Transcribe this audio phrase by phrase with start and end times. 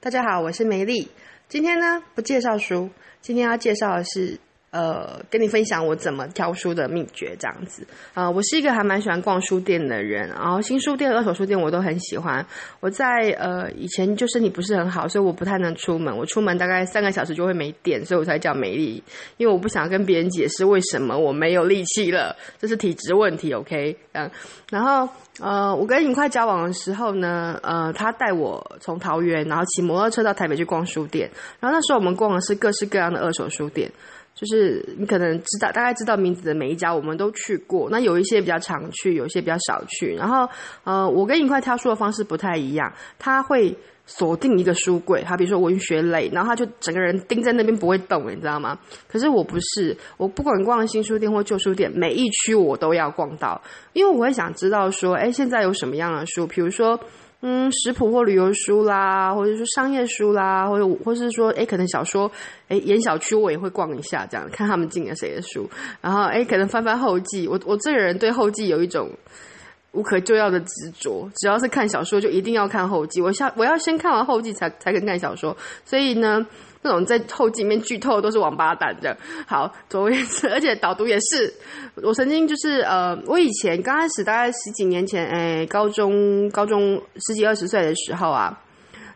[0.00, 1.10] 大家好，我是梅丽。
[1.48, 2.88] 今天呢，不介绍书，
[3.20, 4.38] 今天要介绍的是。
[4.70, 12.44] 呃，跟你分享我怎么挑书的秘诀，这样子啊、我是一个还蛮喜欢逛书店的人，然后新书店、二手书店我都很喜欢。
[12.80, 19.02] 我在呃以前就身体不是很好，所以我不太能出门，我出门大概三个小时就会没电，所以我才叫美丽，
[19.38, 23.96] 因为我不想跟别人解释为什么我没有力气了，这是体质问题，OK？
[24.12, 24.30] 嗯，
[24.70, 25.08] 然后
[25.40, 33.90] 呃，我跟尹快交往的时候呢，呃，他带我从桃园，然后骑摩托车到台北去逛书店，然后那时候我们逛的是各式各样的二手书店。
[34.38, 37.88] 就是你可能知道，大概知道名字的每一家，我们都去过。
[37.90, 40.14] 那有一些比较常去，有一些比较少去。
[40.14, 40.48] 然后，
[40.84, 48.78] 呃，我跟一块挑书的方式不太一样，他会锁定一个书柜，好比如说文学类，然后他就整个人盯在那边不会动，你知道吗？
[49.08, 53.60] 可是我不是，我不管逛新书店或旧书店，每一区我都要逛到，
[53.92, 57.00] 因为我会想知道说，哎，现在有什么样的书，比如说。
[57.40, 62.30] 嗯，食谱或旅游书啦，或者说商业书啦，或者或是说，哎可能小说，
[62.66, 69.08] 哎演小区我也会逛一下，这样看他们进了谁的书，然后哎可能翻翻后记，我我这个人对后记有一种
[69.92, 76.46] 无可救药的执着，只要是看小说就一定要看后记，我下我要先看完后记才才肯看小说，所以呢。
[76.82, 79.16] 那种在后记里面剧透都是王八蛋的。
[79.46, 81.52] 好，总而言之， 而且导读也是。
[82.02, 88.56] 我曾经就是呃，我以前刚开始大概十几年前，哎，高中高中十几二十岁的时候啊，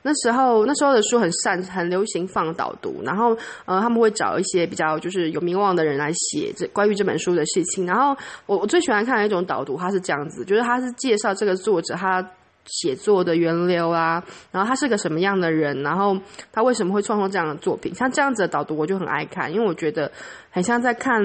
[0.03, 7.87] 那时候那时候的书很善很流行放导读，然后呃他们会找一些比较就是有名望的人来写这关于这本书的事情。
[7.87, 12.29] 然后我我最喜欢看的一种导读，它是这样子，就是他是介绍这个作者他。
[12.65, 16.17] 写作的源流啊，然后他是个什么样的人，然后
[16.53, 17.95] 他为什么会创作这样的作品？
[17.95, 20.11] 像这样子的导读，我就很爱看，因为我觉得
[20.51, 21.21] 很像在看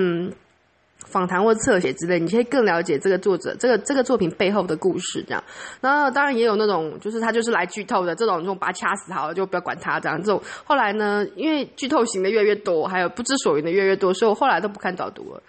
[1.05, 5.23] 访谈或侧写之类，你可以更了解这个作者、这个这个作品背后的故事。
[5.27, 5.43] 这样，
[5.79, 10.17] 然后当然也有那种，就是他就是来剧透的这种，这种把他掐死好了，就不要管他这样。
[10.17, 15.43] 这种后来呢，因为剧透型的越来越多，还有不知所云的越来越多，所以我后来都不看导读了。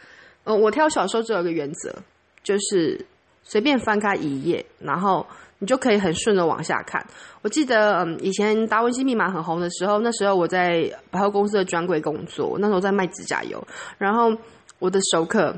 [0.45, 1.95] 嗯，我挑小说只有一个原则，
[2.43, 3.05] 就是
[3.43, 5.27] 随便翻开一页，然后。
[5.61, 7.05] 你就可以很顺的往下看。
[7.43, 13.63] 我记得，嗯，以前达文西密码很红的时候，那时候我在百货公司的专柜工作，那时候在卖指甲油。
[13.99, 14.33] 然后
[14.79, 15.55] 我的熟客，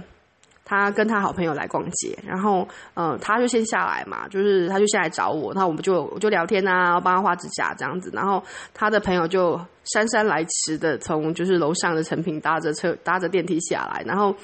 [0.65, 8.11] 他跟他好朋友来逛街，然后，嗯，他就先下来嘛，就是他就先来找我，那我们就就聊天啊，帮他画指甲这样子。
[8.15, 14.35] 然后他的朋友就姗姗来迟的从就是楼上的成品搭着车搭着电梯下来，然后，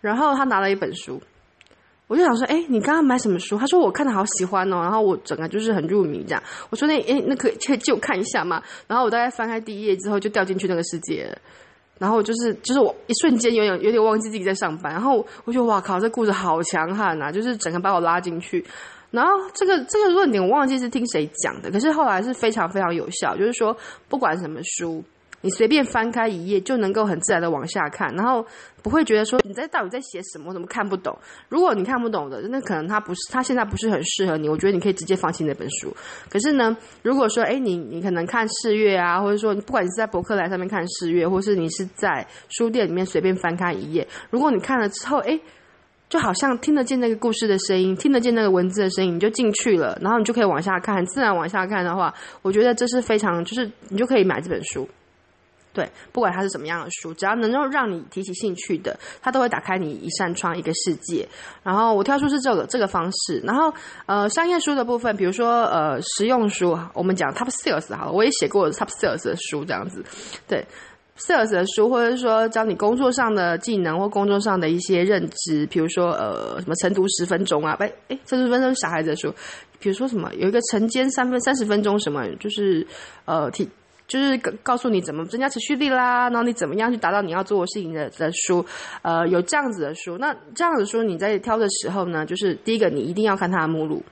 [0.00, 1.20] 然后他拿了一本书。
[2.12, 3.56] 我就想说，哎、你刚刚买什么书？
[3.56, 6.42] 他说我看的好喜欢哦，然后我整个就是很入迷这样。
[6.68, 8.62] 我说那，哎、那可以借借我看一下吗？
[8.86, 11.38] 然后我大概翻开第一页之后，就掉进去那个世界了。
[11.98, 14.92] 然后就是就是我一瞬间有点有点忘记自己在上班。
[14.92, 18.62] 然后我觉得哇靠，这故事好强悍呐，就是整个把我拉进去。
[19.10, 23.74] 然后这个这个论点我忘记是听谁讲的，可是后来是非常非常有效，就是说
[24.10, 25.02] 不管什么书。
[25.42, 28.44] 你随便翻开一页就能够很自然的往下看，然后
[28.82, 31.16] 不会觉得说你在到底在写什么，我怎么看不懂？
[31.48, 34.48] 如果你看不懂的，那可能他不是他现在不是很适合你。
[34.48, 35.94] 我觉得你可以直接放弃那本书。
[36.30, 45.38] 可是呢，如果说哎，你你可能看试阅啊，或者说不管你是在博客来上面看试阅，或是你是在书店里面随便翻开一页，如果你看了之后，哎，
[46.08, 54.88] 就好像听得见那个故事的声音，听得见那个文字的声音，你就进去了，然后你就可以往下看，自然往下看的话，我觉得这是非常就是你就可以买这本书。
[55.74, 61.26] 对，不管它是什么样的书，只要能够让你提起兴趣的，它都会打开你一扇窗，一个世界。
[61.62, 63.40] 然后我挑书是这个这个方式。
[63.42, 63.72] 然后
[64.04, 70.04] 呃，商业书的部分，比如说呃，实用书，我们讲 top sales 好，我也写过 top sales 的书这样子。
[70.46, 70.62] 对
[71.18, 79.32] ，sales 的书，或者是说教你工作上的技能或工作上的一些认知，比如说呃，什么晨读十分钟啊，哎哎，晨读十分钟是小孩子的书，
[79.80, 82.86] 比如说什么有一个晨间三分三十分钟什么，就是
[83.24, 83.66] 呃提。
[84.08, 88.64] 就是告诉你怎么增加持续力啦，然后你怎么样去达到你要做的事情的的书，
[89.00, 90.18] 呃，有这样子的书。
[90.18, 94.02] 那这样子书你在挑的时候呢，就是第一个你一定要看它的目录。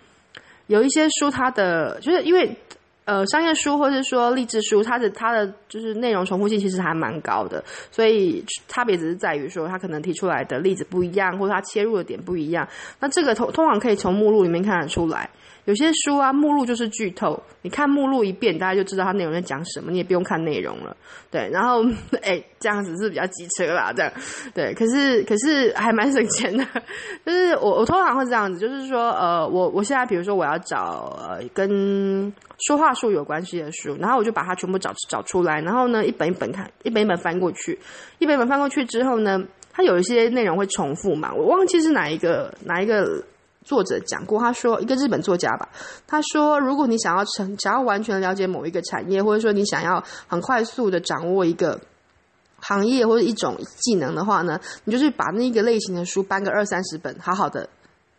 [0.68, 2.56] 有一些书它的就是因为
[3.04, 12.66] 呃商业书或者说励志书，它的它的就是内容重复性其实还蛮高的，所以差别只是在于说它可能提出来的例子不一样，或者它切入的点不一样。
[13.00, 15.28] 那这个通通常可以从目录里面看得出来。
[15.66, 17.40] 有些书啊，目录就是剧透。
[17.62, 20.96] 你看目录一遍，大家就知道它内容在讲什么，你也不用看内容了。
[21.30, 21.84] 对，然后
[22.22, 24.12] 哎，这样子是比较机车啦，这样
[24.54, 24.72] 对。
[24.74, 26.64] 可是可是还蛮省钱的，
[27.24, 32.32] 就是我我通常会这样子，就是说呃，我我现在比如说我要找呃跟
[32.66, 37.78] 说话术有关系的书，然后我就把它全部找找出来，然后呢一本一本看，一本一本翻过去，
[38.18, 39.42] 一本一本翻过去之后呢，
[39.72, 43.22] 它有一些内容会重复嘛，我忘记是哪一个哪一个。
[43.64, 45.68] 作者讲过，他说一个日本作家吧，
[46.06, 51.80] 他说如果你想要成，想要完全了解某一个产业，或者说你想要很快速的掌握一个
[52.60, 57.68] 行业或者一种技能的话呢，你就是把那个类型的书搬个二三十本，好好的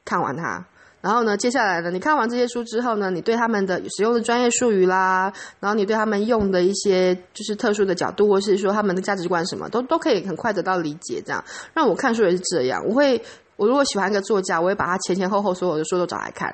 [0.05, 0.65] 看完它。
[1.01, 11.19] 然后呢，接下来呢，你看完这些书之后呢，你对他们的使用的专业术语啦，然后你对他们用的一些就是特殊的角度，或是说他们的价值观什么，都都可以很快得到理解。
[11.25, 11.43] 这样，
[11.73, 12.85] 让我看书也是这样。
[12.87, 13.19] 我会，
[13.61, 16.51] 我如果喜欢一个作家，我会把他前前后后所有的书都找来看。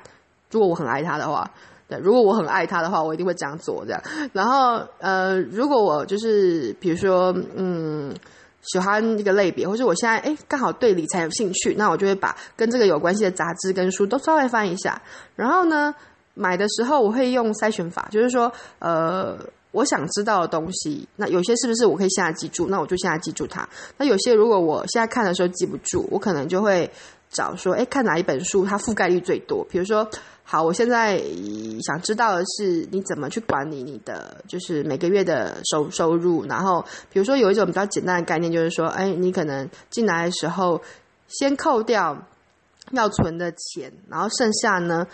[0.50, 1.50] 如果我很爱他的话，
[1.88, 3.82] 对，如果我很爱他的话，我一定会这样做。
[3.86, 4.02] 这样，
[4.34, 8.14] 然后呃，如果我就是比如说，嗯。
[8.60, 15.00] 喜欢一个类别，或者我现在诶刚好对理财有兴趣，那我就会把跟这个有关系的杂志跟书都稍微翻一下。
[15.36, 15.94] 然后呢，
[16.34, 19.38] 买的时候我会用筛选法，就是说，呃，
[19.72, 23.68] 我想知道的东西，那有些是不是我可以现在记住，那我就现在记住它。
[23.96, 26.90] 那有些如果我现在看的时候记不住，我可能就会
[27.30, 30.08] 找说，诶看哪一本书它覆盖率最多，比如说。
[30.50, 31.22] 好，我现在
[31.82, 36.42] 想知道的是你怎么去管理你的，就是每个月的收收入。
[36.46, 36.82] 然后，
[37.12, 40.80] 比如说有一种比较简单的概念，就是说，哎，你可能进来的时候
[41.26, 42.16] 先扣掉
[42.92, 45.06] 要存的钱，然后剩下呢。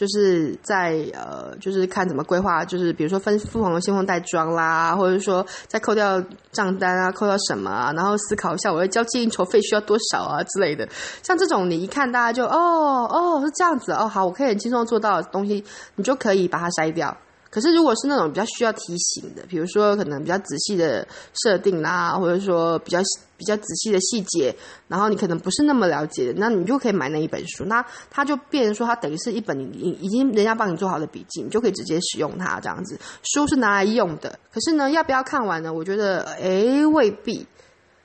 [0.00, 6.18] 就是在呃，就是看怎么规划，就是比如说分不同的信用袋装啦，或者说再扣掉
[6.52, 10.88] 账单啊，扣掉什么啊，然后思考一下我要交接应酬费需要多少啊之类的。
[11.22, 15.62] 像这种你一看大家就哦哦是这样子哦，好，我可以很轻松做到的东西，
[15.96, 17.14] 你就可以把它筛掉。
[17.50, 21.04] 可是，如果是那种比较需要提醒的，比如说可能比较仔细的
[21.34, 23.00] 设定啦，或者说比较
[23.36, 24.54] 比较仔细的细节，
[24.86, 27.64] 然后你可能不是那么了解的，那你就可以买那一本书。
[27.64, 32.96] 那它就变成说，它等于是一本你已经人家帮你做好的笔记，你就可以直接使用它这样子。
[33.24, 35.72] 书是拿来用的，可是呢，要不要看完呢？
[35.72, 37.44] 我觉得，诶，未必。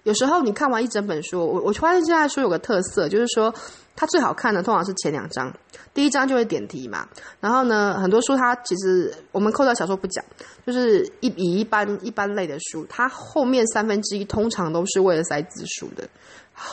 [0.02, 3.54] 有时候你看完一整本书，我我发现现在书有个特色，就是说。
[3.96, 5.54] 它最好看的通常是前两章，
[5.94, 7.08] 第一章就会点题嘛。
[7.40, 10.24] 然后呢，很多书它其实我们扣掉小说不讲，
[10.66, 16.08] 就是一以一般一般类的书，它后面三分之一通常都是为了塞字数的。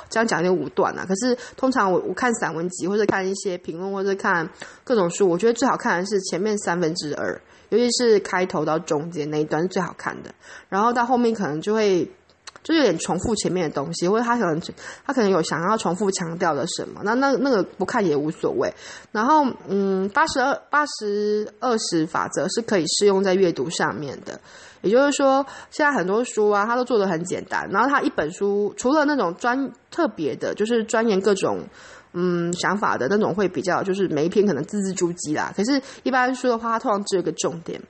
[0.08, 1.04] 这样讲有点武断啊。
[1.06, 4.48] 可是通常我我看散文集或者看一些评论或者看
[4.82, 10.34] 各种书，我觉得最好看的是前面三分之二，尤其是开头到中间那一段是最好看的。
[10.68, 12.10] 然后到后面可能就会。
[12.62, 14.60] 就有点重复前面的东西，或者他可能
[15.04, 18.72] 他可能有想要重复强调的什么，那那那个不看也无所谓。
[19.10, 24.40] 然后，嗯，八十二八十二十法则是可以适用在阅读上面的，
[24.82, 27.68] 也就是说，现在很多书啊，它都做的很简单。
[27.70, 31.64] 然后，它一本书除了那种专特别的，就是钻研各种
[32.12, 35.52] 嗯想法的那种，会比较就是每一篇可能字字珠玑啦。
[35.56, 37.82] 可是，一般书的话，它通常只有一个重点。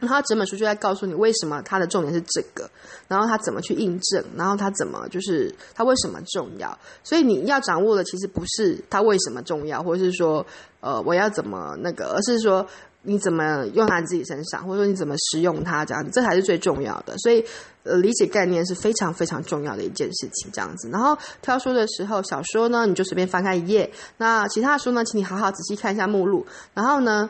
[0.00, 2.70] 然后整本书就在告诉你为什么它的重点是这个，
[3.08, 6.78] 然后它怎么去印证，然后它怎么就是它为什么重要。
[7.02, 10.46] 所以你要掌握的其实不是它为什么重要，或者是说
[10.80, 12.64] 呃我要怎么那个，而是说
[13.02, 17.18] 你怎么用在自己身上，或者说你怎么使用它这样子，这才是最重要的。
[17.18, 17.44] 所以
[17.82, 20.88] 呃理解概念是非常非常重要的一件事情这样子。
[20.90, 26.46] 然后挑书的时候，小说呢你就随便翻开一页，那其他的书呢，请你好好仔细看一下目录。
[26.72, 27.28] 然后呢，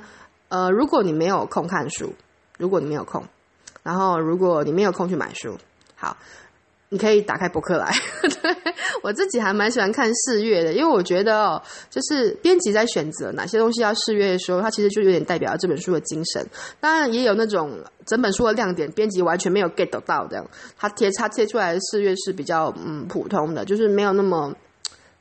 [0.51, 2.13] 呃如果你没有空看书。
[2.59, 3.25] 如果你没有空，
[3.83, 5.57] 然后如果你没有空去买书，
[5.97, 6.17] 好，
[6.91, 7.91] 你可以打开博客来。
[8.43, 8.57] 对，
[9.03, 16.47] 我自己还蛮喜欢看试阅的，因为我觉得哦，就是编辑在选择哪些东西要试阅的时候，它其实就有点代表这本书的精神。
[16.81, 24.49] 当然，也有那种整本书的亮点，编辑完全没有 get 到这样，他贴他贴出来的试阅是比较嗯普通的，就是没有那么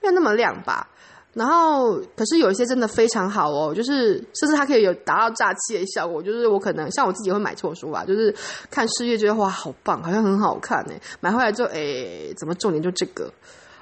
[0.02, 0.90] 没有那么亮吧。
[1.38, 6.24] 然后，可是有一些真的非常好哦，就是甚至它可以有达到炸气的效果。
[6.24, 8.34] 就是我可能像我自己会买错书吧，就是
[8.72, 13.32] 看试阅觉得哇好棒，好像很好看诶，买回来之后诶，怎么重点就这个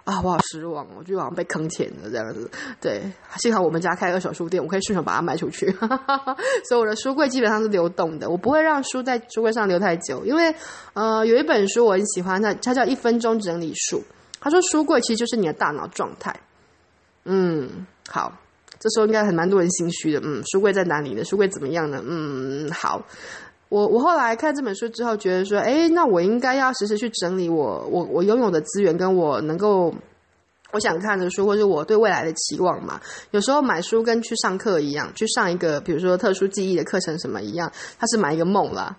[0.03, 2.51] 啊，我好失望，我就好像被坑钱了这样子。
[2.81, 3.01] 对，
[3.38, 5.71] 幸好我们家开二手书店，我可以顺手把它卖出去。
[6.67, 10.53] 所以我的书柜基本上是流动的，我不会让书在书柜上留太久，因为
[10.93, 14.00] 呃有一本书我很喜欢，它它叫《一分钟整理术》，
[14.41, 16.35] 他说书柜其实就是你的大脑状态。
[17.25, 18.32] 嗯，好，
[18.79, 20.22] 这时候应该很蛮多人心虚的。
[20.24, 21.25] 嗯，书柜在哪里呢？
[21.25, 22.01] 书柜怎么样呢？
[22.05, 23.03] 嗯，好，
[23.70, 29.94] 我我后来看这本书之后，觉得说，诶，那我应该要时时去整理我我我拥有的资源，跟我能够
[30.72, 33.01] 我想看的书，或者我对未来的期望嘛。
[33.32, 38.96] 有时候买书跟去上课一样，去上一个比如说特殊记忆的课程什么一样，它是买一个梦啦。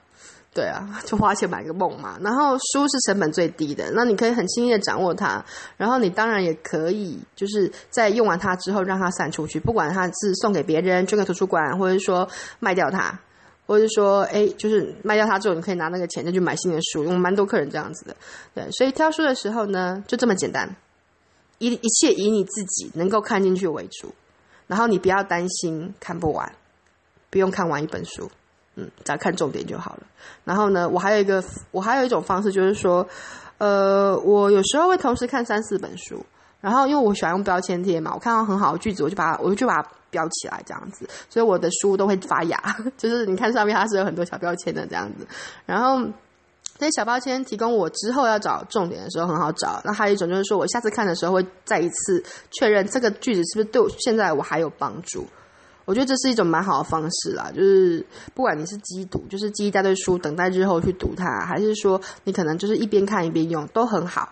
[0.57, 2.19] 对啊， 就花钱买个梦嘛。
[2.23, 5.45] 然后书是成本最低的，那你可以很轻易的掌握它。
[5.77, 12.27] 然后你当然也可以，就是在用完它之后让它散出去，不管它是送给别人、捐给图书馆，或者说
[12.59, 13.21] 卖掉它，
[13.67, 17.05] 或者说哎，就是卖掉它之后，你可以拿那个钱再去买新的书。
[17.05, 18.17] 因为蛮多客人这样子的。
[18.55, 20.75] 对，所以挑书的时候呢，就这么简单，
[21.59, 24.15] 一一切以你自己能够看进去为主。
[24.67, 26.51] 然后你不要担心看不完，
[27.31, 28.31] 不用看完一本书，
[28.77, 30.03] 嗯，只要看重点就好了。
[30.45, 33.07] 然后呢，我还有一个，我还有一种方式，就是说，
[33.59, 36.25] 呃，我有时候会同时看三四本书。
[36.59, 41.09] 然后，因为我喜欢用标签贴嘛，我看到很好的句子，我就把它，我就把它标起来，这样子。
[41.29, 42.59] 所以我的书都会发芽，
[42.97, 45.27] 就是你看上面它是有很多小标签的这样子。
[45.65, 46.03] 然后
[46.77, 49.81] 这些小标签提供我之后要找重点的时候很好找。
[49.85, 55.25] 那还有一种就是说我下次看的时候会再一次确认这个句子是不是对我现在我还有帮助。
[55.87, 64.29] 我觉得这是一种蛮好的方式啦，就是不管你是积读，就是积一大堆书等待日后去读它，还是说你可能就是一边看一边用，都很好。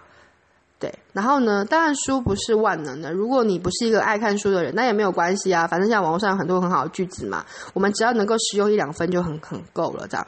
[0.80, 3.10] 对，然后呢，当然书不是万能的。
[3.12, 5.66] 如果你不是一个爱看书的人，那也没有关系啊。
[5.66, 10.06] 反正现在网络上有很多很好的句子嘛，我们只要能够使用一两分就很很够了。
[10.08, 10.26] 这样，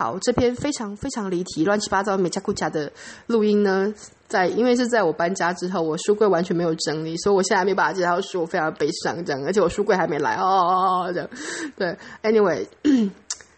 [0.00, 2.90] 好，这篇非常非常离题、乱七八糟、美加库加的
[3.26, 3.92] 录音呢，
[4.28, 9.44] 在因为是在我搬家之后，我书柜完全没有整理，所以我现在还没把它介绍书，我非常悲伤这样。
[9.44, 11.28] 而且我书柜还没来哦，哦，哦，这样。
[11.76, 12.66] 对，anyway，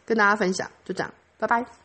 [0.04, 1.81] 跟大家分享就这样，拜拜。